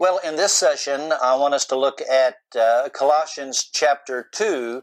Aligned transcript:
Well, 0.00 0.18
in 0.24 0.36
this 0.36 0.54
session, 0.54 1.12
I 1.12 1.36
want 1.36 1.52
us 1.52 1.66
to 1.66 1.78
look 1.78 2.00
at 2.00 2.36
uh, 2.58 2.88
Colossians 2.88 3.68
chapter 3.70 4.30
2. 4.32 4.80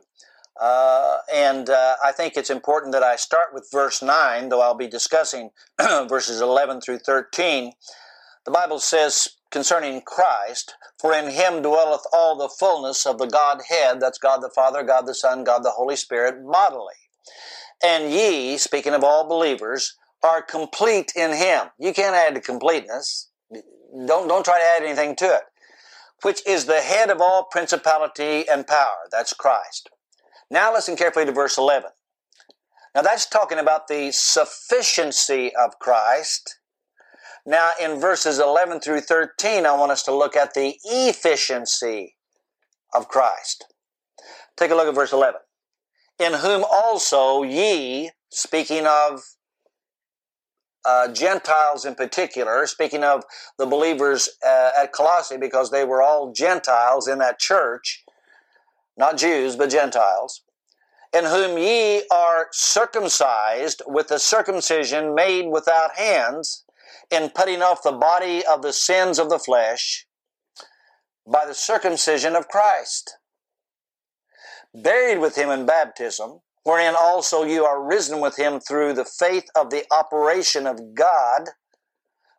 Uh, 0.61 1.17
and 1.33 1.71
uh, 1.71 1.95
I 2.05 2.11
think 2.11 2.37
it's 2.37 2.51
important 2.51 2.93
that 2.93 3.01
I 3.01 3.15
start 3.15 3.47
with 3.51 3.67
verse 3.71 4.03
9, 4.03 4.49
though 4.49 4.61
I'll 4.61 4.75
be 4.75 4.87
discussing 4.87 5.49
verses 5.79 6.39
11 6.39 6.81
through 6.81 6.99
13. 6.99 7.71
The 8.45 8.51
Bible 8.51 8.77
says 8.77 9.29
concerning 9.49 10.01
Christ, 10.01 10.75
For 10.99 11.15
in 11.15 11.31
him 11.31 11.63
dwelleth 11.63 12.05
all 12.13 12.37
the 12.37 12.47
fullness 12.47 13.07
of 13.07 13.17
the 13.17 13.25
Godhead, 13.25 13.99
that's 13.99 14.19
God 14.19 14.43
the 14.43 14.51
Father, 14.53 14.83
God 14.83 15.07
the 15.07 15.15
Son, 15.15 15.43
God 15.43 15.63
the 15.63 15.71
Holy 15.71 15.95
Spirit, 15.95 16.45
bodily. 16.45 16.93
And 17.83 18.13
ye, 18.13 18.59
speaking 18.59 18.93
of 18.93 19.03
all 19.03 19.27
believers, 19.27 19.97
are 20.21 20.43
complete 20.43 21.13
in 21.15 21.33
him. 21.33 21.69
You 21.79 21.91
can't 21.91 22.15
add 22.15 22.35
to 22.35 22.39
completeness. 22.39 23.31
Don't, 23.91 24.27
don't 24.27 24.43
try 24.43 24.59
to 24.59 24.65
add 24.65 24.83
anything 24.83 25.15
to 25.17 25.25
it. 25.25 25.43
Which 26.23 26.45
is 26.47 26.65
the 26.65 26.81
head 26.81 27.09
of 27.09 27.21
all 27.21 27.43
principality 27.43 28.47
and 28.47 28.65
power. 28.67 29.07
That's 29.11 29.33
Christ. 29.33 29.89
Now 30.49 30.73
listen 30.73 30.95
carefully 30.95 31.25
to 31.25 31.31
verse 31.31 31.57
11. 31.57 31.91
Now 32.95 33.01
that's 33.01 33.27
talking 33.27 33.59
about 33.59 33.87
the 33.87 34.11
sufficiency 34.11 35.51
of 35.55 35.77
Christ. 35.79 36.59
Now 37.45 37.71
in 37.79 37.99
verses 37.99 38.39
11 38.39 38.79
through 38.79 39.01
13, 39.01 39.65
I 39.65 39.73
want 39.73 39.91
us 39.91 40.03
to 40.03 40.15
look 40.15 40.35
at 40.35 40.53
the 40.53 40.75
efficiency 40.83 42.15
of 42.93 43.07
Christ. 43.07 43.65
Take 44.57 44.71
a 44.71 44.75
look 44.75 44.87
at 44.87 44.95
verse 44.95 45.13
11. 45.13 45.39
In 46.19 46.33
whom 46.33 46.65
also 46.69 47.43
ye, 47.43 48.09
speaking 48.29 48.87
of 48.87 49.21
uh, 50.85 51.11
Gentiles 51.11 51.85
in 51.85 51.95
particular, 51.95 52.65
speaking 52.67 53.03
of 53.03 53.23
the 53.57 53.65
believers 53.65 54.29
uh, 54.45 54.71
at 54.77 54.93
Colossae, 54.93 55.37
because 55.37 55.71
they 55.71 55.83
were 55.83 56.01
all 56.01 56.31
Gentiles 56.31 57.07
in 57.07 57.19
that 57.19 57.39
church, 57.39 58.03
not 58.97 59.17
Jews, 59.17 59.55
but 59.55 59.69
Gentiles, 59.69 60.41
in 61.13 61.25
whom 61.25 61.57
ye 61.57 62.03
are 62.11 62.47
circumcised 62.51 63.81
with 63.85 64.07
the 64.07 64.19
circumcision 64.19 65.15
made 65.15 65.47
without 65.47 65.95
hands, 65.95 66.63
in 67.09 67.29
putting 67.29 67.61
off 67.61 67.83
the 67.83 67.91
body 67.91 68.45
of 68.45 68.61
the 68.61 68.73
sins 68.73 69.19
of 69.19 69.29
the 69.29 69.39
flesh 69.39 70.05
by 71.25 71.45
the 71.45 71.53
circumcision 71.53 72.35
of 72.35 72.47
Christ, 72.47 73.17
buried 74.73 75.19
with 75.19 75.35
him 75.35 75.49
in 75.49 75.65
baptism 75.65 76.41
wherein 76.67 76.95
also 76.99 77.45
you 77.45 77.63
are 77.63 77.81
risen 77.81 78.19
with 78.19 78.35
him 78.35 78.59
through 78.59 78.91
the 78.91 79.05
faith 79.05 79.45
of 79.55 79.69
the 79.69 79.85
operation 79.89 80.67
of 80.67 80.93
God, 80.93 81.43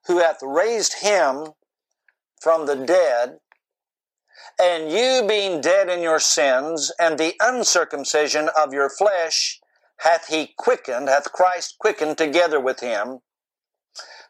who 0.07 0.19
hath 0.19 0.37
raised 0.43 1.01
him 1.01 1.47
from 2.39 2.67
the 2.67 2.77
dead, 2.77 3.39
and 4.61 4.93
you 4.93 5.25
being 5.27 5.63
dead 5.63 5.89
in 5.89 6.03
your 6.03 6.21
sins, 6.21 6.93
and 7.01 7.17
the 7.17 7.33
uncircumcision 7.41 8.51
of 8.55 8.75
your 8.75 8.91
flesh, 8.91 9.61
hath 10.01 10.27
he 10.27 10.53
quickened, 10.59 11.09
hath 11.09 11.33
Christ 11.33 11.77
quickened 11.81 12.19
together 12.19 12.61
with 12.61 12.81
him, 12.81 13.21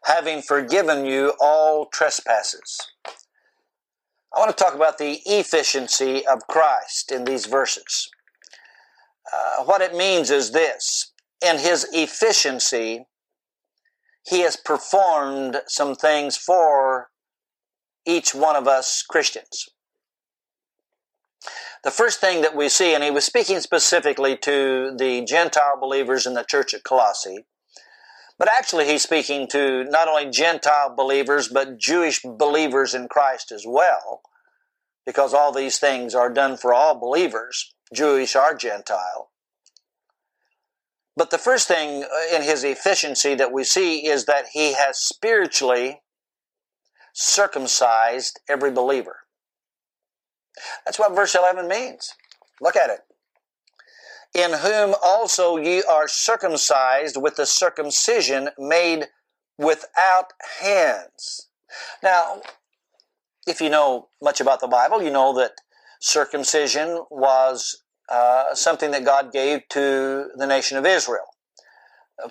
having 0.04 0.42
forgiven 0.42 1.06
you 1.06 1.32
all 1.40 1.86
trespasses. 1.92 2.78
I 4.32 4.38
want 4.38 4.56
to 4.56 4.64
talk 4.64 4.76
about 4.76 4.98
the 4.98 5.18
efficiency 5.26 6.24
of 6.24 6.46
Christ 6.46 7.10
in 7.10 7.24
these 7.24 7.46
verses. 7.46 8.08
Uh, 9.32 9.64
what 9.64 9.82
it 9.82 9.94
means 9.94 10.30
is 10.30 10.52
this 10.52 11.12
in 11.44 11.58
his 11.58 11.86
efficiency, 11.92 13.06
he 14.26 14.40
has 14.40 14.56
performed 14.56 15.60
some 15.66 15.94
things 15.94 16.36
for 16.36 17.08
each 18.06 18.34
one 18.34 18.56
of 18.56 18.66
us 18.66 19.02
Christians. 19.02 19.68
The 21.84 21.90
first 21.90 22.20
thing 22.20 22.42
that 22.42 22.56
we 22.56 22.68
see, 22.68 22.94
and 22.94 23.04
he 23.04 23.10
was 23.10 23.24
speaking 23.24 23.60
specifically 23.60 24.36
to 24.38 24.94
the 24.98 25.24
Gentile 25.24 25.78
believers 25.80 26.26
in 26.26 26.34
the 26.34 26.42
church 26.42 26.74
at 26.74 26.82
Colossae, 26.82 27.44
but 28.38 28.48
actually 28.48 28.86
he's 28.86 29.02
speaking 29.02 29.46
to 29.48 29.84
not 29.84 30.08
only 30.08 30.30
Gentile 30.30 30.94
believers, 30.96 31.48
but 31.48 31.78
Jewish 31.78 32.20
believers 32.22 32.94
in 32.94 33.08
Christ 33.08 33.52
as 33.52 33.64
well, 33.66 34.22
because 35.06 35.32
all 35.32 35.52
these 35.52 35.78
things 35.78 36.14
are 36.14 36.32
done 36.32 36.56
for 36.56 36.74
all 36.74 36.98
believers. 36.98 37.74
Jewish 37.92 38.36
or 38.36 38.54
Gentile. 38.54 39.30
But 41.16 41.30
the 41.30 41.38
first 41.38 41.66
thing 41.66 42.04
uh, 42.04 42.36
in 42.36 42.42
his 42.42 42.62
efficiency 42.62 43.34
that 43.34 43.52
we 43.52 43.64
see 43.64 44.06
is 44.06 44.26
that 44.26 44.46
he 44.52 44.74
has 44.74 44.98
spiritually 44.98 46.00
circumcised 47.12 48.38
every 48.48 48.70
believer. 48.70 49.16
That's 50.84 50.98
what 50.98 51.14
verse 51.14 51.34
11 51.34 51.66
means. 51.66 52.14
Look 52.60 52.76
at 52.76 52.90
it. 52.90 53.00
In 54.32 54.52
whom 54.52 54.94
also 55.02 55.56
ye 55.56 55.82
are 55.82 56.06
circumcised 56.06 57.20
with 57.20 57.36
the 57.36 57.46
circumcision 57.46 58.50
made 58.58 59.06
without 59.58 60.32
hands. 60.60 61.48
Now, 62.02 62.42
if 63.46 63.60
you 63.60 63.70
know 63.70 64.08
much 64.22 64.40
about 64.40 64.60
the 64.60 64.68
Bible, 64.68 65.02
you 65.02 65.10
know 65.10 65.34
that 65.34 65.52
circumcision 66.00 67.04
was 67.10 67.82
uh, 68.08 68.54
something 68.54 68.90
that 68.92 69.04
God 69.04 69.32
gave 69.32 69.68
to 69.70 70.28
the 70.36 70.46
nation 70.46 70.78
of 70.78 70.86
Israel. 70.86 71.26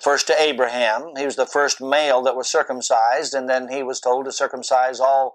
First 0.00 0.26
to 0.26 0.40
Abraham, 0.40 1.12
he 1.16 1.24
was 1.24 1.36
the 1.36 1.46
first 1.46 1.80
male 1.80 2.22
that 2.22 2.36
was 2.36 2.48
circumcised, 2.48 3.32
and 3.32 3.48
then 3.48 3.68
he 3.68 3.82
was 3.82 4.00
told 4.00 4.26
to 4.26 4.32
circumcise 4.32 5.00
all 5.00 5.34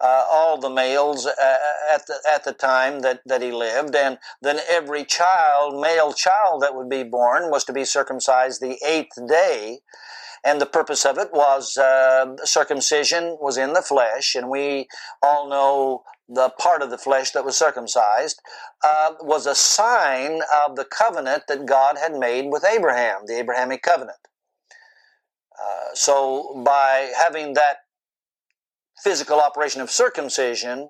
uh, 0.00 0.24
all 0.28 0.58
the 0.58 0.70
males 0.70 1.26
uh, 1.26 1.56
at 1.94 2.06
the 2.06 2.18
at 2.28 2.42
the 2.42 2.52
time 2.52 3.00
that, 3.00 3.20
that 3.24 3.40
he 3.40 3.52
lived, 3.52 3.94
and 3.94 4.18
then 4.40 4.58
every 4.68 5.04
child, 5.04 5.80
male 5.80 6.12
child 6.12 6.62
that 6.62 6.74
would 6.74 6.88
be 6.88 7.04
born, 7.04 7.50
was 7.50 7.62
to 7.64 7.72
be 7.72 7.84
circumcised 7.84 8.60
the 8.60 8.78
eighth 8.84 9.16
day, 9.28 9.78
and 10.42 10.60
the 10.60 10.66
purpose 10.66 11.06
of 11.06 11.18
it 11.18 11.28
was 11.32 11.76
uh, 11.76 12.34
circumcision 12.44 13.38
was 13.40 13.56
in 13.56 13.74
the 13.74 13.82
flesh, 13.82 14.34
and 14.34 14.50
we 14.50 14.88
all 15.22 15.48
know 15.48 16.02
the 16.32 16.50
part 16.58 16.82
of 16.82 16.90
the 16.90 16.98
flesh 16.98 17.32
that 17.32 17.44
was 17.44 17.56
circumcised, 17.56 18.40
uh, 18.82 19.14
was 19.20 19.46
a 19.46 19.54
sign 19.54 20.40
of 20.64 20.76
the 20.76 20.84
covenant 20.84 21.44
that 21.48 21.66
God 21.66 21.96
had 21.98 22.14
made 22.14 22.50
with 22.50 22.64
Abraham, 22.64 23.22
the 23.26 23.38
Abrahamic 23.38 23.82
covenant. 23.82 24.18
Uh, 25.60 25.94
so, 25.94 26.62
by 26.64 27.12
having 27.16 27.54
that 27.54 27.78
physical 29.02 29.40
operation 29.40 29.80
of 29.80 29.90
circumcision 29.90 30.88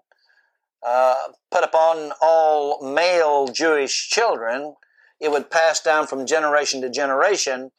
uh, 0.87 1.29
put 1.51 1.65
upon 1.65 2.13
all 2.21 2.83
male 2.83 3.49
Jewish 3.49 4.09
children, 4.09 4.75
it 5.21 5.31
would 5.31 5.51
pass 5.51 5.81
down 5.81 6.07
from 6.07 6.27
generation 6.27 6.81
to 6.83 6.91
generation 6.91 7.71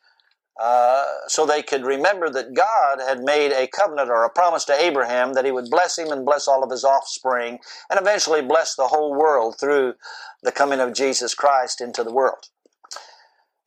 uh, 0.62 1.06
so 1.28 1.46
they 1.46 1.64
could 1.64 1.84
remember 1.84 2.30
that 2.30 2.54
God 2.54 3.00
had 3.00 3.24
made 3.24 3.52
a 3.52 3.68
covenant 3.68 4.10
or 4.10 4.24
a 4.24 4.30
promise 4.30 4.66
to 4.66 4.80
Abraham 4.80 5.34
that 5.34 5.46
he 5.46 5.52
would 5.52 5.70
bless 5.70 5.98
him 5.98 6.12
and 6.12 6.26
bless 6.26 6.48
all 6.48 6.64
of 6.64 6.70
his 6.70 6.84
offspring 6.84 7.60
and 7.90 8.00
eventually 8.00 8.42
bless 8.42 8.76
the 8.76 8.88
whole 8.88 9.16
world 9.16 9.56
through 9.60 9.96
the 10.44 10.52
coming 10.52 10.80
of 10.80 10.94
Jesus 10.94 11.34
Christ 11.34 11.82
into 11.82 12.04
the 12.04 12.14
world. 12.14 12.50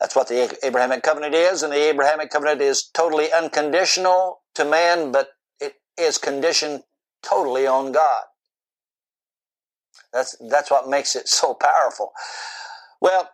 That's 0.01 0.15
what 0.15 0.29
the 0.29 0.57
Abrahamic 0.63 1.03
covenant 1.03 1.35
is, 1.35 1.63
and 1.63 1.73
the 1.73 1.89
Abrahamic 1.89 2.31
covenant 2.31 2.61
is 2.61 2.89
totally 2.93 3.33
unconditional 3.33 4.41
to 4.55 4.65
man, 4.65 5.11
but 5.11 5.31
it 5.59 5.75
is 5.99 6.19
conditioned 6.19 6.83
totally 7.23 7.67
on 7.67 7.93
God. 7.93 8.25
That's, 10.13 10.37
that's 10.51 10.71
what 10.71 10.89
makes 10.89 11.17
it 11.17 11.29
so 11.29 11.55
powerful. 11.55 12.13
Well, 13.01 13.31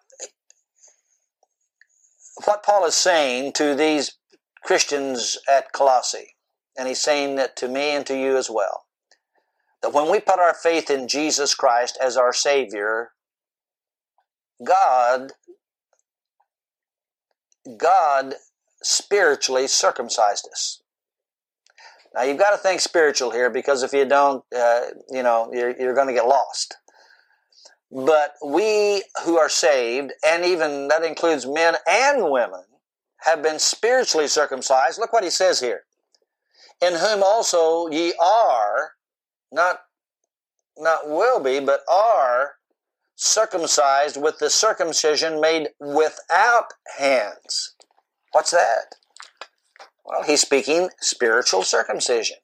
what 2.45 2.63
Paul 2.63 2.85
is 2.87 2.95
saying 2.95 3.53
to 3.55 3.75
these 3.75 4.17
Christians 4.65 5.39
at 5.49 5.73
Colossae, 5.73 6.37
and 6.77 6.89
he's 6.89 7.01
saying 7.01 7.37
that 7.37 7.57
to 7.57 7.69
me 7.69 7.91
and 7.91 8.07
to 8.07 8.17
you 8.17 8.37
as 8.37 8.49
well, 8.49 8.85
that 9.83 9.93
when 9.93 10.11
we 10.11 10.21
put 10.21 10.39
our 10.39 10.55
faith 10.55 10.91
in 10.91 11.09
Jesus 11.09 11.55
Christ 11.55 11.99
as 12.01 12.17
our 12.17 12.33
Savior, 12.33 13.11
God, 14.65 15.33
God 17.77 18.35
spiritually 18.83 19.67
circumcised 19.67 20.49
us. 20.51 20.83
Now 22.15 22.23
you've 22.23 22.39
got 22.39 22.51
to 22.51 22.59
think 22.59 22.81
spiritual 22.81 23.31
here 23.31 23.51
because 23.51 23.83
if 23.83 23.93
you 23.93 24.05
don't, 24.05 24.45
uh, 24.55 24.83
you 25.11 25.23
know, 25.23 25.51
you're, 25.53 25.75
you're 25.79 25.95
going 25.95 26.09
to 26.09 26.13
get 26.13 26.27
lost. 26.27 26.77
But 27.93 28.37
we 28.43 29.03
who 29.25 29.39
are 29.39 29.51
saved, 29.51 30.13
and 30.25 30.47
even 30.47 30.89
that 30.89 31.05
includes 31.05 31.47
men 31.47 31.77
and 31.87 32.31
women, 32.31 32.65
have 33.19 33.43
been 33.43 33.59
spiritually 33.59 34.29
circumcised. 34.29 34.99
Look 34.99 35.13
what 35.13 35.25
he 35.25 35.31
says 35.31 35.61
here. 35.61 35.83
In 36.81 36.95
whom 36.95 37.23
also 37.23 37.89
ye 37.89 38.15
are, 38.21 38.93
not, 39.53 39.81
not 40.79 41.09
will 41.09 41.39
be, 41.39 41.61
but 41.61 41.81
are 41.89 42.55
circumcised 43.15 44.21
with 44.21 44.39
the 44.39 44.51
circumcision 44.51 45.39
made 45.41 45.69
without 45.79 46.73
hands. 46.99 47.75
What's 48.33 48.53
that? 48.53 48.97
Well, 50.05 50.23
he's 50.23 50.41
speaking 50.41 50.89
spiritual 51.01 51.63
circumcision. 51.63 52.39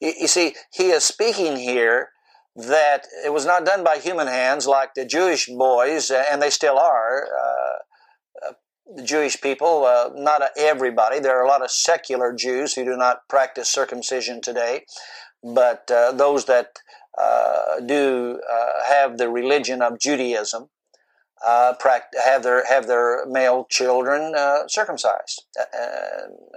You, 0.00 0.12
you 0.20 0.26
see, 0.26 0.56
he 0.72 0.90
is 0.90 1.04
speaking 1.04 1.56
here 1.56 2.10
that 2.54 3.06
it 3.24 3.32
was 3.32 3.46
not 3.46 3.64
done 3.64 3.82
by 3.82 3.96
human 3.96 4.26
hands 4.26 4.66
like 4.66 4.94
the 4.94 5.06
Jewish 5.06 5.46
boys, 5.46 6.10
and 6.10 6.42
they 6.42 6.50
still 6.50 6.78
are. 6.78 7.26
Uh, 7.26 8.48
uh, 8.48 8.52
the 8.96 9.02
Jewish 9.02 9.40
people, 9.40 9.84
uh, 9.84 10.10
not 10.14 10.42
everybody. 10.56 11.18
There 11.18 11.38
are 11.38 11.44
a 11.44 11.48
lot 11.48 11.62
of 11.62 11.70
secular 11.70 12.34
Jews 12.34 12.74
who 12.74 12.84
do 12.84 12.96
not 12.96 13.28
practice 13.28 13.70
circumcision 13.70 14.40
today, 14.42 14.84
but 15.42 15.90
uh, 15.90 16.12
those 16.12 16.44
that 16.44 16.78
uh, 17.18 17.80
do 17.80 18.40
uh, 18.50 18.84
have 18.86 19.16
the 19.16 19.30
religion 19.30 19.80
of 19.80 19.98
Judaism 19.98 20.68
have 21.44 22.42
their 22.42 22.64
have 22.66 22.86
their 22.86 23.26
male 23.26 23.66
children 23.68 24.34
circumcised 24.68 25.44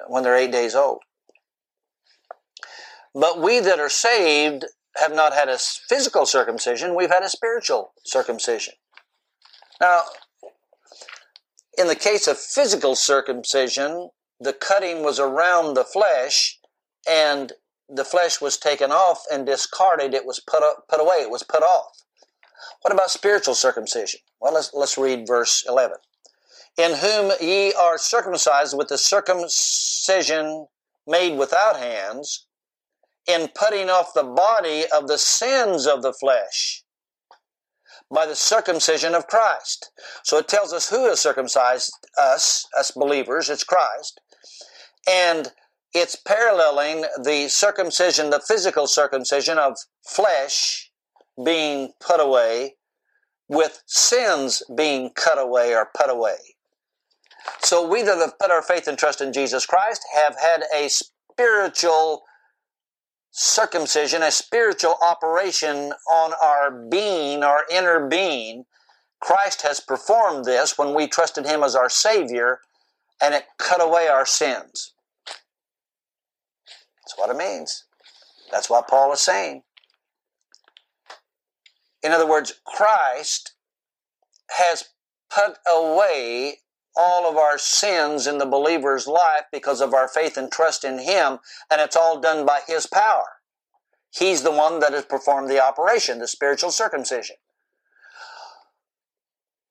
when 0.08 0.24
they're 0.24 0.36
eight 0.36 0.52
days 0.52 0.76
old. 0.76 1.00
But 3.16 3.42
we 3.42 3.62
that 3.62 3.80
are 3.80 3.90
saved 3.90 4.66
have 4.98 5.14
not 5.14 5.34
had 5.34 5.50
a 5.50 5.58
physical 5.58 6.26
circumcision, 6.26 6.96
we've 6.96 7.12
had 7.12 7.24
a 7.24 7.30
spiritual 7.30 7.94
circumcision. 8.04 8.74
Now, 9.82 10.04
in 11.78 11.88
the 11.88 11.96
case 11.96 12.28
of 12.28 12.38
physical 12.38 12.96
circumcision, 12.96 14.10
the 14.40 14.54
cutting 14.54 15.04
was 15.04 15.20
around 15.20 15.74
the 15.74 15.84
flesh 15.84 16.60
and 17.10 17.54
the 17.90 18.06
flesh 18.06 18.42
was 18.42 18.58
taken 18.58 18.92
off 18.92 19.24
and 19.32 19.46
discarded. 19.46 20.14
It 20.14 20.26
was 20.26 20.40
put, 20.40 20.64
up, 20.64 20.86
put 20.90 21.00
away. 21.00 21.18
It 21.18 21.30
was 21.30 21.44
put 21.44 21.62
off. 21.62 22.04
What 22.82 22.94
about 22.94 23.12
spiritual 23.12 23.56
circumcision? 23.56 24.22
Well, 24.40 24.54
let's, 24.54 24.72
let's 24.74 24.98
read 24.98 25.28
verse 25.28 25.64
11. 25.68 25.98
In 26.78 26.94
whom 26.96 27.32
ye 27.40 27.74
are 27.74 27.98
circumcised 27.98 28.78
with 28.78 28.88
the 28.88 28.98
circumcision 28.98 30.68
made 31.08 31.38
without 31.38 31.78
hands, 31.78 32.48
in 33.28 33.50
putting 33.56 33.90
off 33.90 34.14
the 34.14 34.24
body 34.24 34.86
of 34.96 35.08
the 35.08 35.18
sins 35.18 35.88
of 35.88 36.02
the 36.02 36.14
flesh 36.14 36.84
by 38.14 38.26
the 38.26 38.36
circumcision 38.36 39.16
of 39.16 39.28
Christ. 39.28 39.92
So 40.24 40.38
it 40.38 40.48
tells 40.48 40.72
us 40.74 40.90
who 40.90 41.08
has 41.10 41.20
circumcised 41.20 41.92
us, 42.18 42.68
us 42.78 42.92
believers, 42.92 43.50
it's 43.50 43.64
Christ. 43.64 44.22
And 45.10 45.52
it's 45.94 46.16
paralleling 46.16 47.06
the 47.24 47.48
circumcision, 47.48 48.30
the 48.30 48.44
physical 48.46 48.88
circumcision 48.88 49.58
of 49.58 49.78
flesh 50.06 50.92
being 51.44 51.94
put 52.00 52.20
away 52.20 52.76
with 53.48 53.82
sins 53.86 54.64
being 54.76 55.12
cut 55.16 55.40
away 55.40 55.74
or 55.74 55.90
put 55.98 56.10
away. 56.10 56.38
So 57.62 57.88
we 57.88 58.02
that 58.02 58.18
have 58.18 58.40
put 58.40 58.52
our 58.52 58.62
faith 58.62 58.88
and 58.88 58.98
trust 58.98 59.22
in 59.22 59.34
Jesus 59.34 59.66
Christ 59.66 60.02
have 60.16 60.36
had 60.40 60.64
a 60.76 60.90
spiritual 60.90 62.24
circumcision, 63.38 64.24
a 64.24 64.32
spiritual 64.32 64.96
operation 65.02 65.92
on 66.10 66.32
our 66.42 66.72
being, 66.72 67.44
our 67.44 67.66
inner 67.70 68.08
being. 68.08 68.64
Christ 69.20 69.62
has 69.64 69.82
performed 69.82 70.46
this 70.46 70.78
when 70.78 70.94
we 70.94 71.08
trusted 71.08 71.46
Him 71.46 71.62
as 71.62 71.76
our 71.76 71.90
Savior, 71.90 72.60
and 73.22 73.34
it 73.34 73.44
cut 73.58 73.84
away 73.84 74.08
our 74.08 74.26
sins. 74.26 74.94
That's 75.26 77.18
what 77.18 77.30
it 77.30 77.36
means. 77.36 77.84
That's 78.52 78.70
what 78.70 78.88
Paul 78.88 79.12
is 79.12 79.20
saying. 79.20 79.64
In 82.02 82.14
other 82.14 82.28
words, 82.28 82.54
Christ 82.66 83.54
has 84.52 84.86
put 85.30 85.58
away 85.68 86.60
all 86.96 87.30
of 87.30 87.38
our 87.38 87.58
sins 87.58 88.28
in 88.28 88.38
the 88.38 88.46
believer's 88.46 89.08
life 89.08 89.44
because 89.52 89.82
of 89.82 89.94
our 89.94 90.08
faith 90.08 90.38
and 90.38 90.52
trust 90.52 90.84
in 90.84 91.00
Him, 91.00 91.40
and 91.70 91.82
it's 91.82 91.96
all 91.96 92.20
done 92.20 92.46
by 92.46 92.62
His 92.68 92.88
power. 92.88 93.26
He's 94.12 94.44
the 94.44 94.52
one 94.52 94.80
that 94.80 94.94
has 94.94 95.06
performed 95.06 95.50
the 95.50 95.64
operation, 95.64 96.20
the 96.20 96.28
spiritual 96.28 96.72
circumcision. 96.72 97.36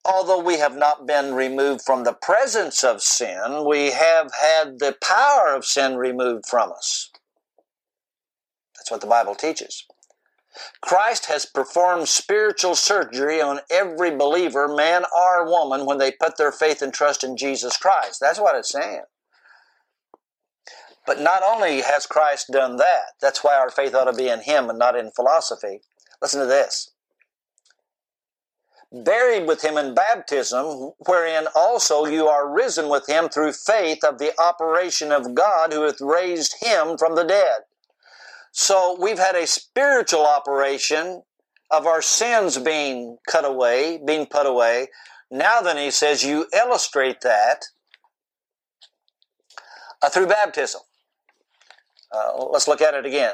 Although 0.05 0.41
we 0.41 0.59
have 0.59 0.77
not 0.77 1.07
been 1.07 1.35
removed 1.35 1.81
from 1.81 2.05
the 2.05 2.13
presence 2.13 2.85
of 2.85 3.01
sin, 3.01 3.65
we 3.67 3.93
have 3.93 4.31
had 4.35 4.79
the 4.79 4.95
power 5.03 5.55
of 5.55 5.65
sin 5.65 5.97
removed 5.97 6.45
from 6.47 6.73
us. 6.73 7.11
That's 8.77 8.91
what 8.91 9.01
the 9.01 9.07
Bible 9.07 9.35
teaches. 9.35 9.87
Christ 10.81 11.27
has 11.27 11.47
performed 11.47 12.09
spiritual 12.09 12.75
surgery 12.75 13.41
on 13.41 13.61
every 13.71 14.17
believer, 14.17 14.69
man 14.69 15.05
or 15.17 15.47
woman, 15.47 15.87
when 15.87 15.99
they 15.99 16.13
put 16.13 16.37
their 16.37 16.53
faith 16.53 16.83
and 16.83 16.93
trust 16.93 17.25
in 17.25 17.37
Jesus 17.37 17.77
Christ. 17.77 18.21
That's 18.21 18.39
what 18.39 18.57
it's 18.57 18.71
saying. 18.71 19.03
But 21.07 21.21
not 21.21 21.43
only 21.47 21.83
has 21.83 22.07
Christ 22.07 22.49
done 22.51 22.77
that, 22.77 23.13
that's 23.21 23.45
why 23.45 23.57
our 23.57 23.71
faith 23.71 23.95
ought 23.95 24.11
to 24.11 24.17
be 24.17 24.29
in 24.29 24.41
Him 24.41 24.71
and 24.71 24.79
not 24.79 24.97
in 24.97 25.11
philosophy. 25.11 25.81
Listen 26.23 26.41
to 26.41 26.47
this. 26.47 26.91
Buried 28.93 29.47
with 29.47 29.63
Him 29.63 29.77
in 29.77 29.95
baptism, 29.95 30.93
wherein 31.07 31.47
also 31.55 32.07
you 32.07 32.29
are 32.29 32.49
risen 32.49 32.89
with 32.89 33.09
Him 33.09 33.29
through 33.29 33.53
faith 33.53 34.05
of 34.05 34.19
the 34.19 34.33
operation 34.41 35.11
of 35.13 35.35
God 35.35 35.73
who 35.73 35.83
hath 35.83 36.01
raised 36.01 36.63
Him 36.63 36.97
from 36.97 37.17
the 37.17 37.25
dead. 37.25 37.63
So 38.57 38.97
we've 39.01 39.19
had 39.19 39.35
a 39.35 39.49
spiritual 39.49 40.25
operation 40.25 41.25
of 41.73 41.89
our 41.89 42.01
sins 42.01 42.57
being 42.57 43.19
cut 43.29 43.45
away, 43.45 43.99
being 44.07 44.27
put 44.27 44.47
away. 44.47 44.87
Now 45.29 45.61
then, 45.61 45.77
he 45.77 45.91
says, 45.91 46.23
you 46.23 46.47
illustrate 46.55 47.21
that 47.23 47.65
uh, 50.01 50.09
through 50.09 50.29
baptism. 50.29 50.83
Uh, 52.13 52.45
let's 52.45 52.69
look 52.69 52.81
at 52.81 52.95
it 52.95 53.05
again. 53.05 53.33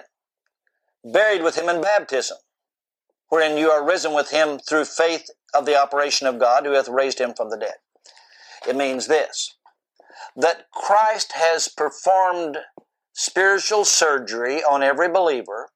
Buried 1.05 1.43
with 1.43 1.55
him 1.55 1.69
in 1.69 1.83
baptism, 1.83 2.39
wherein 3.29 3.59
you 3.59 3.71
are 3.71 3.87
risen 3.87 4.15
with 4.15 4.31
him 4.31 4.59
through 4.59 4.87
faith 4.87 5.29
of 5.55 5.67
the 5.67 5.79
operation 5.79 6.27
of 6.27 6.39
God 6.39 6.65
who 6.65 6.73
hath 6.73 6.89
raised 6.89 7.19
him 7.19 7.35
from 7.37 7.51
the 7.51 7.59
dead. 7.59 7.77
It 8.67 8.75
means 8.75 9.07
this 9.07 9.55
that 10.37 10.71
Christ 10.73 11.33
has 11.35 11.69
performed 11.69 12.57
spiritual 13.21 13.85
surgery 13.85 14.63
on 14.65 14.83
every 14.83 15.09
believer, 15.09 15.69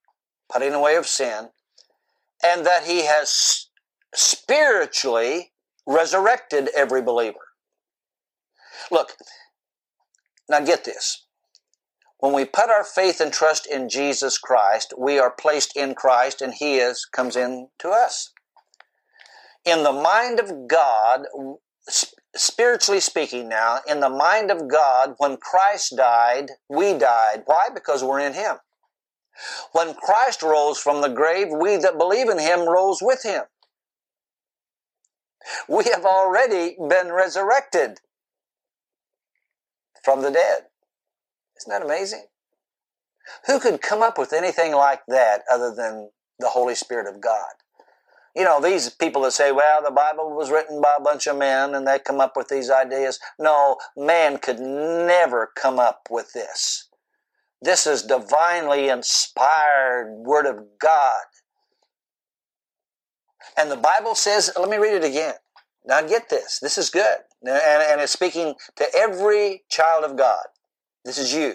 putting 0.50 0.72
away 0.72 0.96
of 0.96 1.06
sin, 1.06 1.50
and 2.42 2.64
that 2.64 2.84
he 2.86 3.04
has 3.04 3.66
spiritually 4.14 5.52
resurrected 5.86 6.70
every 6.74 7.02
believer. 7.02 7.46
Look, 8.90 9.12
now 10.48 10.60
get 10.60 10.84
this. 10.84 11.26
When 12.18 12.32
we 12.32 12.46
put 12.46 12.70
our 12.70 12.84
faith 12.84 13.20
and 13.20 13.30
trust 13.30 13.66
in 13.66 13.90
Jesus 13.90 14.38
Christ, 14.38 14.94
we 14.96 15.18
are 15.18 15.30
placed 15.30 15.76
in 15.76 15.94
Christ 15.94 16.40
and 16.40 16.54
he 16.54 16.76
is 16.76 17.04
comes 17.04 17.36
in 17.36 17.68
to 17.80 17.90
us. 17.90 18.32
In 19.66 19.82
the 19.82 19.92
mind 19.92 20.40
of 20.40 20.66
God, 20.66 21.26
spiritually 22.36 23.00
speaking 23.00 23.48
now, 23.48 23.80
in 23.86 24.00
the 24.00 24.08
mind 24.08 24.50
of 24.50 24.68
God, 24.68 25.14
when 25.18 25.36
Christ 25.36 25.94
died, 25.96 26.50
we 26.68 26.96
died. 26.96 27.42
Why? 27.46 27.68
Because 27.72 28.02
we're 28.02 28.20
in 28.20 28.34
Him. 28.34 28.56
When 29.72 29.94
Christ 29.94 30.42
rose 30.42 30.78
from 30.78 31.00
the 31.00 31.08
grave, 31.08 31.48
we 31.50 31.76
that 31.76 31.98
believe 31.98 32.28
in 32.28 32.38
Him 32.38 32.68
rose 32.68 32.98
with 33.00 33.22
Him. 33.22 33.42
We 35.68 35.84
have 35.84 36.04
already 36.04 36.76
been 36.88 37.12
resurrected 37.12 37.98
from 40.02 40.22
the 40.22 40.30
dead. 40.30 40.64
Isn't 41.58 41.70
that 41.70 41.84
amazing? 41.84 42.26
Who 43.46 43.58
could 43.58 43.80
come 43.80 44.02
up 44.02 44.18
with 44.18 44.32
anything 44.32 44.72
like 44.72 45.00
that 45.08 45.42
other 45.50 45.74
than 45.74 46.10
the 46.38 46.48
Holy 46.48 46.74
Spirit 46.74 47.12
of 47.12 47.20
God? 47.20 47.52
You 48.34 48.44
know, 48.44 48.60
these 48.60 48.90
people 48.90 49.22
that 49.22 49.32
say, 49.32 49.52
well, 49.52 49.82
the 49.82 49.92
Bible 49.92 50.34
was 50.34 50.50
written 50.50 50.80
by 50.80 50.94
a 50.98 51.02
bunch 51.02 51.26
of 51.26 51.36
men 51.36 51.74
and 51.74 51.86
they 51.86 51.98
come 51.98 52.20
up 52.20 52.36
with 52.36 52.48
these 52.48 52.70
ideas. 52.70 53.20
No, 53.38 53.76
man 53.96 54.38
could 54.38 54.58
never 54.58 55.50
come 55.54 55.78
up 55.78 56.08
with 56.10 56.32
this. 56.32 56.88
This 57.62 57.86
is 57.86 58.02
divinely 58.02 58.88
inspired 58.88 60.10
Word 60.26 60.46
of 60.46 60.64
God. 60.80 61.22
And 63.56 63.70
the 63.70 63.76
Bible 63.76 64.14
says, 64.14 64.50
let 64.58 64.68
me 64.68 64.76
read 64.78 64.94
it 64.94 65.04
again. 65.04 65.34
Now 65.86 66.02
get 66.02 66.28
this. 66.28 66.58
This 66.58 66.76
is 66.76 66.90
good. 66.90 67.18
And, 67.42 67.50
and 67.50 68.00
it's 68.00 68.12
speaking 68.12 68.54
to 68.76 68.86
every 68.96 69.62
child 69.70 70.04
of 70.04 70.16
God. 70.16 70.44
This 71.04 71.18
is 71.18 71.32
you. 71.32 71.54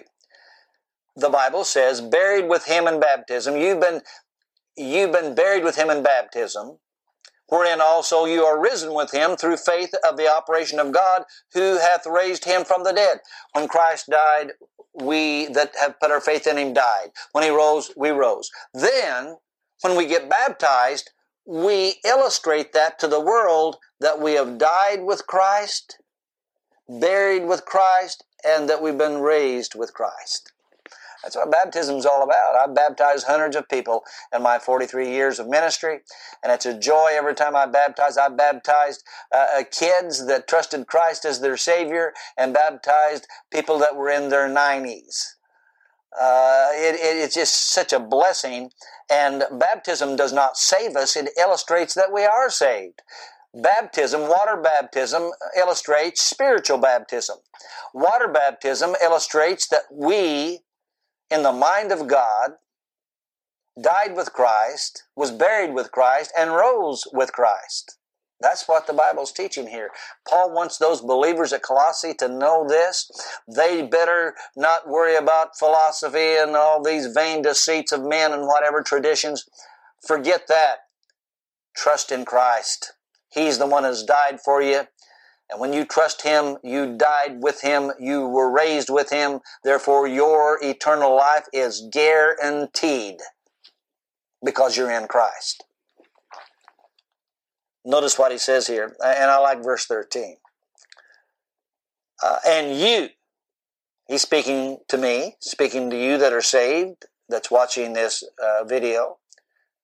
The 1.15 1.29
Bible 1.29 1.65
says, 1.65 1.99
buried 1.99 2.47
with 2.47 2.65
him 2.65 2.87
in 2.87 2.99
baptism. 2.99 3.57
You've 3.57 3.81
been 3.81 4.01
you've 4.79 5.11
been 5.11 5.35
buried 5.35 5.63
with 5.63 5.75
him 5.75 5.89
in 5.89 6.03
baptism, 6.03 6.79
wherein 7.47 7.81
also 7.81 8.25
you 8.25 8.43
are 8.45 8.61
risen 8.61 8.93
with 8.93 9.11
him 9.11 9.35
through 9.35 9.57
faith 9.57 9.93
of 10.07 10.17
the 10.17 10.27
operation 10.27 10.79
of 10.79 10.91
God, 10.91 11.23
who 11.53 11.77
hath 11.77 12.05
raised 12.05 12.45
him 12.45 12.63
from 12.63 12.83
the 12.83 12.93
dead. 12.93 13.19
When 13.53 13.67
Christ 13.67 14.07
died, 14.09 14.51
we 14.93 15.47
that 15.47 15.73
have 15.79 15.99
put 15.99 16.11
our 16.11 16.21
faith 16.21 16.47
in 16.47 16.57
him 16.57 16.73
died. 16.73 17.11
When 17.31 17.43
he 17.43 17.49
rose, 17.49 17.91
we 17.95 18.09
rose. 18.09 18.49
Then, 18.73 19.37
when 19.81 19.95
we 19.95 20.05
get 20.05 20.29
baptized, 20.29 21.11
we 21.45 21.95
illustrate 22.05 22.73
that 22.73 22.99
to 22.99 23.07
the 23.07 23.19
world 23.19 23.77
that 23.99 24.19
we 24.19 24.33
have 24.33 24.57
died 24.57 25.03
with 25.03 25.25
Christ, 25.25 25.97
buried 26.87 27.45
with 27.45 27.65
Christ, 27.65 28.23
and 28.45 28.69
that 28.69 28.81
we've 28.81 28.97
been 28.97 29.19
raised 29.19 29.75
with 29.75 29.93
Christ. 29.93 30.51
That's 31.23 31.35
what 31.35 31.51
baptism 31.51 31.97
is 31.97 32.05
all 32.05 32.23
about. 32.23 32.55
I've 32.55 32.73
baptized 32.73 33.27
hundreds 33.27 33.55
of 33.55 33.67
people 33.67 34.03
in 34.33 34.41
my 34.41 34.57
43 34.57 35.09
years 35.09 35.39
of 35.39 35.47
ministry, 35.47 35.99
and 36.43 36.51
it's 36.51 36.65
a 36.65 36.77
joy 36.77 37.09
every 37.11 37.35
time 37.35 37.55
I 37.55 37.65
baptize. 37.65 38.17
I 38.17 38.29
baptized 38.29 39.03
uh, 39.33 39.59
uh, 39.59 39.63
kids 39.69 40.25
that 40.27 40.47
trusted 40.47 40.87
Christ 40.87 41.25
as 41.25 41.41
their 41.41 41.57
Savior 41.57 42.13
and 42.37 42.53
baptized 42.53 43.27
people 43.51 43.77
that 43.79 43.95
were 43.95 44.09
in 44.09 44.29
their 44.29 44.47
90s. 44.47 45.35
Uh, 46.19 46.69
it, 46.71 46.95
it, 46.95 47.23
it's 47.23 47.35
just 47.35 47.71
such 47.71 47.93
a 47.93 47.99
blessing, 47.99 48.71
and 49.11 49.43
baptism 49.51 50.15
does 50.15 50.33
not 50.33 50.57
save 50.57 50.95
us, 50.95 51.15
it 51.15 51.29
illustrates 51.37 51.93
that 51.93 52.11
we 52.11 52.23
are 52.23 52.49
saved. 52.49 53.01
Baptism, 53.53 54.21
water 54.21 54.57
baptism, 54.61 55.31
illustrates 55.57 56.21
spiritual 56.21 56.77
baptism. 56.77 57.37
Water 57.93 58.27
baptism 58.27 58.95
illustrates 59.03 59.67
that 59.67 59.83
we 59.91 60.59
in 61.31 61.43
the 61.43 61.51
mind 61.51 61.91
of 61.91 62.07
God, 62.07 62.51
died 63.81 64.15
with 64.15 64.33
Christ, 64.33 65.03
was 65.15 65.31
buried 65.31 65.73
with 65.73 65.91
Christ, 65.91 66.31
and 66.37 66.51
rose 66.51 67.03
with 67.13 67.31
Christ. 67.31 67.97
That's 68.41 68.67
what 68.67 68.87
the 68.87 68.93
Bible's 68.93 69.33
teaching 69.33 69.67
here. 69.67 69.89
Paul 70.27 70.53
wants 70.53 70.77
those 70.77 71.01
believers 71.01 71.51
at 71.51 71.61
Colossae 71.61 72.13
to 72.15 72.29
know 72.29 72.65
this. 72.67 73.11
They 73.53 73.81
better 73.81 74.33
not 74.55 74.87
worry 74.87 75.15
about 75.15 75.57
philosophy 75.57 76.35
and 76.37 76.55
all 76.55 76.81
these 76.81 77.07
vain 77.07 77.41
deceits 77.41 77.91
of 77.91 78.03
men 78.03 78.31
and 78.31 78.47
whatever 78.47 78.81
traditions. 78.81 79.45
Forget 80.07 80.47
that. 80.47 80.77
Trust 81.75 82.11
in 82.11 82.23
Christ. 82.23 82.93
He's 83.29 83.57
the 83.57 83.67
one 83.67 83.83
who's 83.83 84.03
died 84.03 84.39
for 84.43 84.61
you. 84.61 84.83
And 85.49 85.59
when 85.59 85.73
you 85.73 85.85
trust 85.85 86.21
Him, 86.21 86.57
you 86.63 86.95
died 86.95 87.41
with 87.41 87.61
Him, 87.61 87.91
you 87.99 88.27
were 88.27 88.51
raised 88.51 88.89
with 88.89 89.09
Him, 89.09 89.39
therefore 89.63 90.07
your 90.07 90.59
eternal 90.61 91.15
life 91.15 91.47
is 91.51 91.87
guaranteed 91.91 93.17
because 94.43 94.77
you're 94.77 94.91
in 94.91 95.07
Christ. 95.07 95.63
Notice 97.85 98.19
what 98.19 98.31
he 98.31 98.37
says 98.37 98.67
here, 98.67 98.95
and 99.03 99.31
I 99.31 99.39
like 99.39 99.63
verse 99.63 99.85
13. 99.85 100.35
Uh, 102.21 102.37
and 102.45 102.77
you, 102.77 103.07
he's 104.07 104.21
speaking 104.21 104.79
to 104.89 104.97
me, 104.97 105.37
speaking 105.39 105.89
to 105.89 105.97
you 105.97 106.17
that 106.17 106.33
are 106.33 106.41
saved, 106.41 107.05
that's 107.29 107.49
watching 107.49 107.93
this 107.93 108.23
uh, 108.43 108.65
video. 108.65 109.18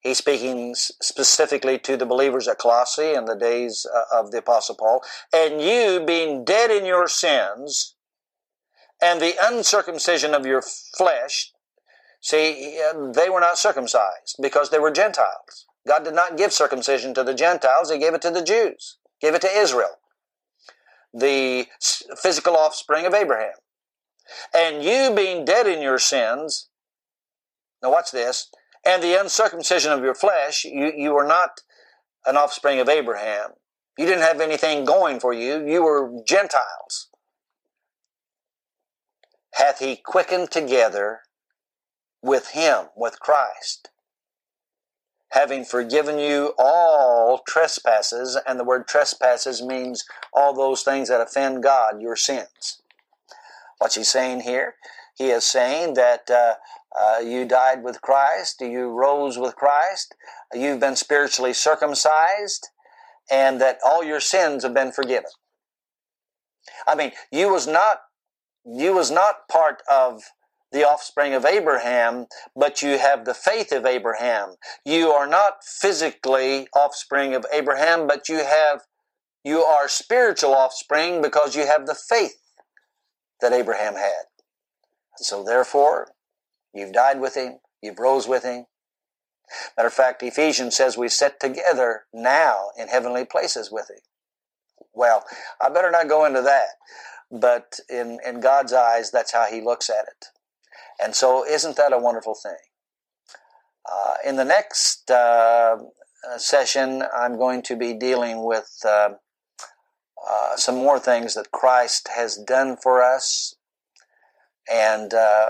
He's 0.05 0.19
speaking 0.19 0.75
specifically 0.75 1.79
to 1.79 1.97
the 1.97 2.05
believers 2.05 2.47
at 2.47 2.59
Colossae 2.59 3.15
in 3.15 3.25
the 3.25 3.35
days 3.35 3.87
uh, 3.91 4.19
of 4.19 4.29
the 4.29 4.37
Apostle 4.37 4.75
Paul. 4.75 5.01
And 5.33 5.59
you, 5.59 5.99
being 6.05 6.45
dead 6.45 6.69
in 6.69 6.85
your 6.85 7.07
sins, 7.07 7.95
and 9.01 9.19
the 9.19 9.33
uncircumcision 9.41 10.35
of 10.35 10.45
your 10.45 10.61
flesh, 10.61 11.51
see, 12.21 12.79
they 13.15 13.31
were 13.31 13.39
not 13.39 13.57
circumcised 13.57 14.35
because 14.39 14.69
they 14.69 14.77
were 14.77 14.91
Gentiles. 14.91 15.65
God 15.87 16.03
did 16.03 16.13
not 16.13 16.37
give 16.37 16.53
circumcision 16.53 17.15
to 17.15 17.23
the 17.23 17.33
Gentiles, 17.33 17.89
He 17.89 17.97
gave 17.97 18.13
it 18.13 18.21
to 18.21 18.31
the 18.31 18.43
Jews, 18.43 18.99
gave 19.19 19.33
it 19.33 19.41
to 19.41 19.57
Israel, 19.57 19.97
the 21.15 21.65
physical 22.15 22.55
offspring 22.55 23.07
of 23.07 23.15
Abraham. 23.15 23.55
And 24.53 24.83
you, 24.83 25.15
being 25.15 25.45
dead 25.45 25.65
in 25.65 25.81
your 25.81 25.97
sins, 25.97 26.69
now 27.81 27.91
watch 27.91 28.11
this, 28.11 28.51
and 28.85 29.01
the 29.01 29.19
uncircumcision 29.19 29.91
of 29.91 30.03
your 30.03 30.15
flesh, 30.15 30.63
you, 30.63 30.91
you 30.95 31.13
were 31.13 31.25
not 31.27 31.61
an 32.25 32.37
offspring 32.37 32.79
of 32.79 32.89
Abraham. 32.89 33.51
You 33.97 34.05
didn't 34.05 34.23
have 34.23 34.41
anything 34.41 34.85
going 34.85 35.19
for 35.19 35.33
you. 35.33 35.65
You 35.65 35.83
were 35.83 36.21
Gentiles. 36.27 37.09
Hath 39.53 39.79
he 39.79 39.95
quickened 39.95 40.51
together 40.51 41.21
with 42.21 42.49
him, 42.49 42.87
with 42.95 43.19
Christ, 43.19 43.89
having 45.31 45.63
forgiven 45.63 46.19
you 46.19 46.53
all 46.57 47.41
trespasses, 47.47 48.37
and 48.47 48.59
the 48.59 48.63
word 48.63 48.87
trespasses 48.87 49.61
means 49.61 50.03
all 50.33 50.53
those 50.53 50.83
things 50.83 51.07
that 51.09 51.21
offend 51.21 51.63
God, 51.63 52.01
your 52.01 52.15
sins. 52.15 52.81
What's 53.77 53.95
he 53.95 54.03
saying 54.03 54.41
here? 54.41 54.75
He 55.15 55.29
is 55.29 55.45
saying 55.45 55.93
that 55.93 56.29
uh, 56.29 56.55
uh, 56.97 57.19
you 57.19 57.45
died 57.45 57.83
with 57.83 58.01
Christ, 58.01 58.61
you 58.61 58.87
rose 58.87 59.37
with 59.37 59.55
Christ, 59.55 60.15
you've 60.53 60.79
been 60.79 60.95
spiritually 60.95 61.53
circumcised, 61.53 62.69
and 63.29 63.59
that 63.59 63.79
all 63.83 64.03
your 64.03 64.19
sins 64.19 64.63
have 64.63 64.73
been 64.73 64.91
forgiven. 64.91 65.31
I 66.87 66.95
mean, 66.95 67.11
you 67.31 67.51
was 67.51 67.67
not 67.67 68.01
you 68.65 68.93
was 68.93 69.11
not 69.11 69.47
part 69.47 69.83
of 69.91 70.23
the 70.71 70.83
offspring 70.83 71.33
of 71.33 71.45
Abraham, 71.45 72.25
but 72.55 72.81
you 72.81 72.97
have 72.97 73.25
the 73.25 73.33
faith 73.33 73.71
of 73.71 73.85
Abraham. 73.85 74.55
You 74.83 75.11
are 75.11 75.27
not 75.27 75.63
physically 75.63 76.67
offspring 76.73 77.35
of 77.35 77.45
Abraham, 77.53 78.07
but 78.07 78.27
you 78.27 78.37
have 78.37 78.81
you 79.43 79.61
are 79.61 79.87
spiritual 79.87 80.55
offspring 80.55 81.21
because 81.21 81.55
you 81.55 81.67
have 81.67 81.85
the 81.85 81.95
faith 81.95 82.41
that 83.41 83.53
Abraham 83.53 83.93
had. 83.93 84.23
So 85.17 85.43
therefore, 85.43 86.09
You've 86.75 86.93
died 86.93 87.19
with 87.19 87.35
him. 87.35 87.59
You've 87.81 87.99
rose 87.99 88.27
with 88.27 88.43
him. 88.43 88.65
Matter 89.77 89.87
of 89.87 89.93
fact, 89.93 90.21
Ephesians 90.21 90.75
says 90.75 90.97
we 90.97 91.07
sit 91.07 91.39
together 91.39 92.03
now 92.13 92.69
in 92.77 92.87
heavenly 92.87 93.25
places 93.25 93.71
with 93.71 93.89
him. 93.89 93.99
Well, 94.93 95.23
I 95.61 95.69
better 95.69 95.91
not 95.91 96.09
go 96.09 96.25
into 96.25 96.41
that. 96.41 96.67
But 97.31 97.79
in, 97.89 98.19
in 98.25 98.39
God's 98.39 98.73
eyes, 98.73 99.11
that's 99.11 99.33
how 99.33 99.45
he 99.45 99.61
looks 99.61 99.89
at 99.89 100.05
it. 100.07 100.25
And 101.01 101.15
so, 101.15 101.45
isn't 101.45 101.75
that 101.77 101.93
a 101.93 101.97
wonderful 101.97 102.35
thing? 102.35 102.57
Uh, 103.91 104.13
in 104.25 104.35
the 104.35 104.45
next 104.45 105.09
uh, 105.11 105.77
session, 106.37 107.03
I'm 107.15 107.37
going 107.37 107.61
to 107.63 107.75
be 107.75 107.93
dealing 107.93 108.43
with 108.43 108.69
uh, 108.85 109.09
uh 110.27 110.55
some 110.55 110.75
more 110.75 110.99
things 110.99 111.33
that 111.35 111.51
Christ 111.51 112.09
has 112.15 112.37
done 112.37 112.77
for 112.81 113.03
us. 113.03 113.55
And 114.71 115.13
uh, 115.13 115.49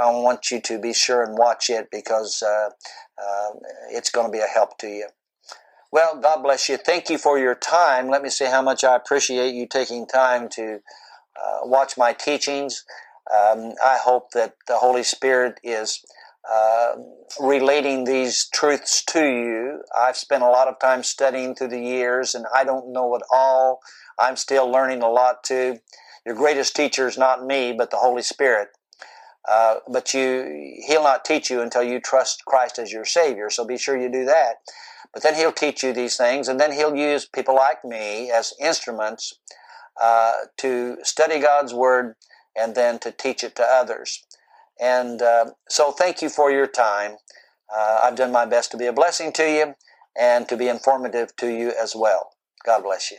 I 0.00 0.10
want 0.10 0.50
you 0.50 0.60
to 0.62 0.78
be 0.78 0.94
sure 0.94 1.22
and 1.22 1.36
watch 1.36 1.68
it 1.68 1.88
because 1.90 2.42
uh, 2.42 2.70
uh, 3.18 3.50
it's 3.90 4.10
going 4.10 4.26
to 4.26 4.32
be 4.32 4.42
a 4.42 4.46
help 4.46 4.78
to 4.78 4.88
you. 4.88 5.08
Well, 5.92 6.20
God 6.20 6.42
bless 6.42 6.68
you. 6.68 6.76
Thank 6.76 7.10
you 7.10 7.18
for 7.18 7.38
your 7.38 7.54
time. 7.54 8.08
Let 8.08 8.22
me 8.22 8.30
say 8.30 8.48
how 8.48 8.62
much 8.62 8.84
I 8.84 8.96
appreciate 8.96 9.54
you 9.54 9.66
taking 9.66 10.06
time 10.06 10.48
to 10.50 10.74
uh, 11.36 11.58
watch 11.64 11.98
my 11.98 12.12
teachings. 12.12 12.84
Um, 13.30 13.74
I 13.84 13.98
hope 14.00 14.30
that 14.32 14.54
the 14.66 14.76
Holy 14.76 15.02
Spirit 15.02 15.60
is 15.62 16.04
uh, 16.50 16.92
relating 17.40 18.04
these 18.04 18.48
truths 18.52 19.04
to 19.06 19.24
you. 19.24 19.82
I've 19.96 20.16
spent 20.16 20.42
a 20.42 20.48
lot 20.48 20.68
of 20.68 20.78
time 20.78 21.02
studying 21.02 21.54
through 21.54 21.68
the 21.68 21.80
years, 21.80 22.34
and 22.34 22.46
I 22.54 22.64
don't 22.64 22.92
know 22.92 23.14
it 23.16 23.22
all. 23.32 23.80
I'm 24.18 24.36
still 24.36 24.70
learning 24.70 25.02
a 25.02 25.10
lot 25.10 25.42
too. 25.44 25.78
Your 26.24 26.34
greatest 26.34 26.76
teacher 26.76 27.08
is 27.08 27.18
not 27.18 27.44
me, 27.44 27.72
but 27.72 27.90
the 27.90 27.96
Holy 27.96 28.22
Spirit. 28.22 28.68
Uh, 29.50 29.76
but 29.88 30.14
you, 30.14 30.80
he'll 30.86 31.02
not 31.02 31.24
teach 31.24 31.50
you 31.50 31.60
until 31.60 31.82
you 31.82 32.00
trust 32.00 32.44
Christ 32.44 32.78
as 32.78 32.92
your 32.92 33.04
Savior. 33.04 33.50
So 33.50 33.64
be 33.64 33.76
sure 33.76 34.00
you 34.00 34.10
do 34.10 34.24
that. 34.26 34.56
But 35.12 35.24
then 35.24 35.34
he'll 35.34 35.52
teach 35.52 35.82
you 35.82 35.92
these 35.92 36.16
things, 36.16 36.46
and 36.46 36.60
then 36.60 36.72
he'll 36.72 36.94
use 36.94 37.26
people 37.26 37.56
like 37.56 37.84
me 37.84 38.30
as 38.30 38.54
instruments 38.60 39.34
uh, 40.00 40.32
to 40.58 40.98
study 41.02 41.40
God's 41.40 41.74
Word 41.74 42.14
and 42.56 42.76
then 42.76 43.00
to 43.00 43.10
teach 43.10 43.42
it 43.42 43.56
to 43.56 43.64
others. 43.64 44.24
And 44.80 45.20
uh, 45.20 45.46
so, 45.68 45.90
thank 45.90 46.22
you 46.22 46.28
for 46.28 46.52
your 46.52 46.68
time. 46.68 47.16
Uh, 47.74 48.00
I've 48.04 48.16
done 48.16 48.32
my 48.32 48.46
best 48.46 48.70
to 48.70 48.76
be 48.76 48.86
a 48.86 48.92
blessing 48.92 49.32
to 49.32 49.42
you 49.42 49.74
and 50.18 50.48
to 50.48 50.56
be 50.56 50.68
informative 50.68 51.34
to 51.36 51.48
you 51.48 51.72
as 51.80 51.94
well. 51.96 52.30
God 52.64 52.82
bless 52.84 53.10
you. 53.10 53.18